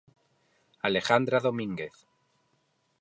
[0.87, 1.95] Alejandra Domínguez.